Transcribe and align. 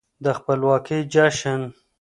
د 0.23 0.25
خپلواکۍ 0.37 0.99
جشن 1.13 1.61